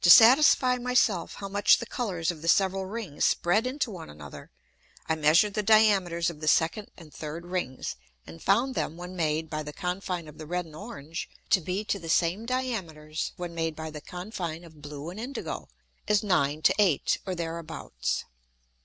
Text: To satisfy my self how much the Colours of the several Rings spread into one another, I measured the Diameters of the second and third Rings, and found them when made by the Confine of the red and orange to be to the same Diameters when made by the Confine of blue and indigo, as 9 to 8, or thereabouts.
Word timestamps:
To 0.00 0.10
satisfy 0.10 0.78
my 0.78 0.94
self 0.94 1.34
how 1.34 1.48
much 1.48 1.78
the 1.78 1.86
Colours 1.86 2.32
of 2.32 2.42
the 2.42 2.48
several 2.48 2.86
Rings 2.86 3.24
spread 3.24 3.68
into 3.68 3.88
one 3.88 4.10
another, 4.10 4.50
I 5.08 5.14
measured 5.14 5.54
the 5.54 5.62
Diameters 5.62 6.28
of 6.28 6.40
the 6.40 6.48
second 6.48 6.90
and 6.96 7.14
third 7.14 7.46
Rings, 7.46 7.94
and 8.26 8.42
found 8.42 8.74
them 8.74 8.96
when 8.96 9.14
made 9.14 9.48
by 9.48 9.62
the 9.62 9.72
Confine 9.72 10.26
of 10.26 10.38
the 10.38 10.46
red 10.48 10.64
and 10.66 10.74
orange 10.74 11.30
to 11.50 11.60
be 11.60 11.84
to 11.84 12.00
the 12.00 12.08
same 12.08 12.46
Diameters 12.46 13.30
when 13.36 13.54
made 13.54 13.76
by 13.76 13.92
the 13.92 14.00
Confine 14.00 14.64
of 14.64 14.82
blue 14.82 15.08
and 15.08 15.20
indigo, 15.20 15.68
as 16.08 16.24
9 16.24 16.60
to 16.62 16.74
8, 16.76 17.18
or 17.24 17.36
thereabouts. 17.36 18.24